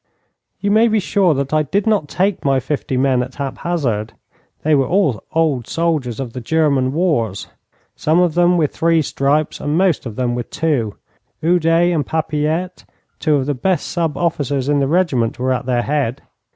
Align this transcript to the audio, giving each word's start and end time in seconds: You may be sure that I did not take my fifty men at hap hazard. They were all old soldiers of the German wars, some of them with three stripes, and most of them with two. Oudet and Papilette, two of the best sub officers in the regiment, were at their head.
You 0.59 0.71
may 0.71 0.87
be 0.87 0.99
sure 0.99 1.35
that 1.35 1.53
I 1.53 1.61
did 1.61 1.85
not 1.85 2.07
take 2.07 2.43
my 2.43 2.59
fifty 2.59 2.97
men 2.97 3.21
at 3.21 3.35
hap 3.35 3.59
hazard. 3.59 4.13
They 4.63 4.73
were 4.73 4.87
all 4.87 5.21
old 5.33 5.67
soldiers 5.67 6.19
of 6.19 6.33
the 6.33 6.41
German 6.41 6.91
wars, 6.91 7.49
some 7.95 8.19
of 8.19 8.33
them 8.33 8.57
with 8.57 8.75
three 8.75 9.03
stripes, 9.03 9.59
and 9.59 9.77
most 9.77 10.07
of 10.07 10.15
them 10.15 10.33
with 10.33 10.49
two. 10.49 10.95
Oudet 11.43 11.93
and 11.93 12.03
Papilette, 12.03 12.83
two 13.19 13.35
of 13.35 13.45
the 13.45 13.53
best 13.53 13.85
sub 13.89 14.17
officers 14.17 14.67
in 14.67 14.79
the 14.79 14.87
regiment, 14.87 15.37
were 15.37 15.53
at 15.53 15.67
their 15.67 15.83
head. 15.83 16.23